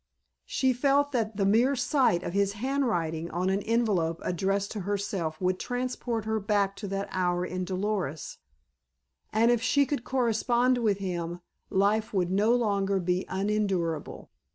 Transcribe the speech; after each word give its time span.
She 0.47 0.73
felt 0.73 1.11
that 1.11 1.37
the 1.37 1.45
mere 1.45 1.75
sight 1.75 2.23
of 2.23 2.33
his 2.33 2.53
handwriting 2.53 3.29
on 3.29 3.51
an 3.51 3.59
envelope 3.61 4.19
addressed 4.23 4.71
to 4.71 4.79
herself 4.79 5.39
would 5.39 5.59
transport 5.59 6.25
her 6.25 6.39
back 6.39 6.75
to 6.77 6.87
that 6.87 7.07
hour 7.11 7.45
in 7.45 7.65
Dolores, 7.65 8.39
and 9.31 9.51
if 9.51 9.61
she 9.61 9.85
could 9.85 10.03
correspond 10.03 10.79
with 10.79 10.97
him 10.97 11.41
life 11.69 12.15
would 12.15 12.31
no 12.31 12.51
longer 12.55 12.99
be 12.99 13.27
unendurable. 13.29 14.31